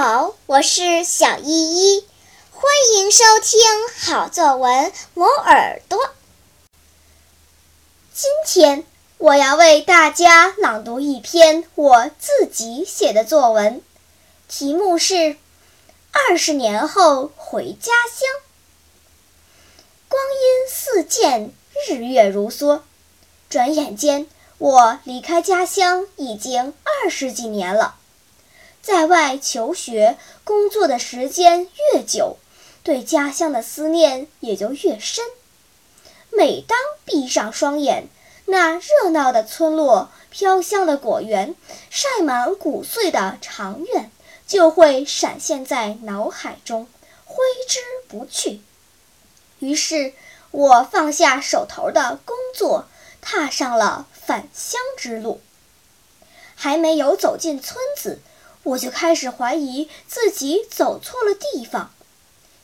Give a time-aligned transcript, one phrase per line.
[0.00, 2.06] 好我是小依依，
[2.52, 3.60] 欢迎收听
[3.98, 5.98] 好作文磨耳朵。
[8.14, 13.82] 今天我要为大家朗读一篇我自己写的作文，
[14.46, 15.14] 题目是
[16.12, 18.28] 《二十年后回家乡》。
[20.06, 21.52] 光阴似箭，
[21.88, 22.82] 日月如梭，
[23.50, 27.97] 转眼间我离开家乡已经二十几年了。
[28.82, 32.36] 在外求学、工作的时间越久，
[32.82, 35.24] 对家乡的思念也就越深。
[36.30, 38.08] 每当闭上双眼，
[38.46, 41.54] 那热闹的村落、飘香的果园、
[41.90, 44.10] 晒满谷穗的长院，
[44.46, 46.86] 就会闪现在脑海中，
[47.24, 47.36] 挥
[47.68, 48.60] 之不去。
[49.58, 50.14] 于是，
[50.50, 52.86] 我放下手头的工作，
[53.20, 55.40] 踏上了返乡之路。
[56.54, 58.20] 还没有走进村子。
[58.64, 61.90] 我就开始怀疑自己走错了地方，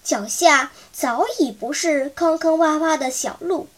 [0.02, 3.68] 脚下早已不是坑坑洼洼的小路，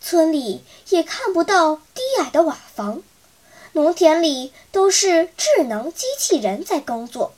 [0.00, 3.02] 村里也看不到低矮的瓦房，
[3.72, 7.34] 农田里都是智能机器人在工作，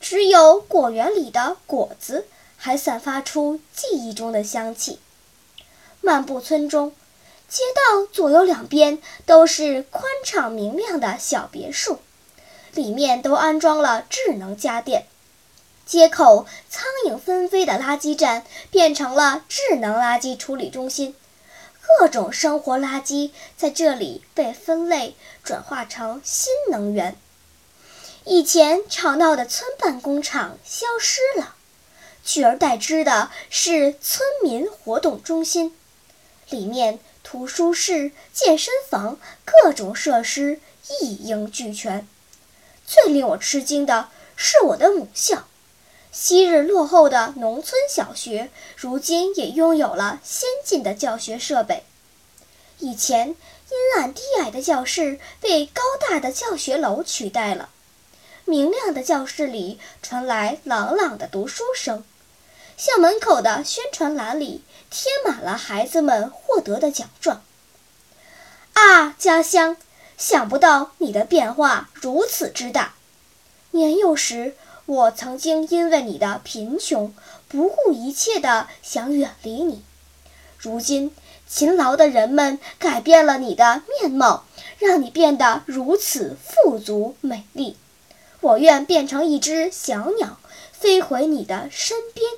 [0.00, 4.98] 只有果园里的果子还散发出记忆中的香气。
[6.00, 6.92] 漫步村中，
[7.48, 11.98] 街道左右两边都是宽敞明亮的小别墅。
[12.74, 15.06] 里面都安装了智能家电，
[15.84, 21.14] 街口苍蝇纷飞的垃圾站变成了智能垃圾处理中心，
[21.98, 27.16] 各种生活垃圾在这里被分类转化成新能源。
[28.24, 31.56] 以前吵闹的村办工厂消失了，
[32.24, 35.74] 取而代之的是村民活动中心，
[36.50, 40.60] 里面图书室、健身房各种设施
[41.00, 42.06] 一应俱全。
[42.90, 45.44] 最令我吃惊的是，我的母校，
[46.10, 51.84] 昔日落后的农村小学，如今也拥有了先进的教学设备。
[52.78, 53.36] 以前阴
[53.96, 57.68] 暗低矮的教室被高大的教学楼取代了，
[58.44, 62.04] 明亮的教室里传来朗朗的读书声，
[62.76, 67.44] 校门口的宣传栏里贴满了孩子们获得的奖状。
[68.72, 69.76] 啊，家乡！
[70.20, 72.92] 想不到你的变化如此之大。
[73.70, 74.54] 年幼时，
[74.84, 77.14] 我曾经因为你的贫穷，
[77.48, 79.82] 不顾一切的想远离你。
[80.58, 81.10] 如今，
[81.48, 84.44] 勤劳的人们改变了你的面貌，
[84.78, 87.78] 让你变得如此富足美丽。
[88.42, 90.38] 我愿变成一只小鸟，
[90.70, 92.30] 飞回你的身边，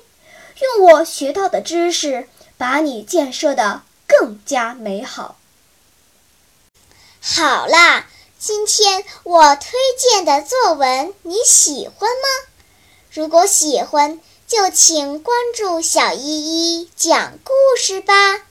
[0.77, 5.35] 用我学到的知识，把你建设得更加美好。
[7.25, 8.05] 好啦，
[8.37, 12.27] 今天我推荐的作文你喜欢吗？
[13.13, 18.41] 如果喜欢，就请关注小依依讲故事吧。